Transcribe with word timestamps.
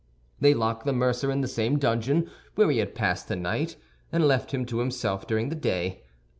They 0.39 0.55
locked 0.55 0.85
the 0.87 0.93
mercer 0.93 1.29
in 1.29 1.41
the 1.41 1.47
same 1.47 1.77
dungeon 1.77 2.27
where 2.55 2.71
he 2.71 2.79
had 2.79 2.95
passed 2.95 3.27
the 3.27 3.35
night, 3.35 3.75
and 4.11 4.27
left 4.27 4.51
him 4.51 4.65
to 4.65 4.79
himself 4.79 5.27
during 5.27 5.49
the 5.49 5.55
day. 5.55 6.01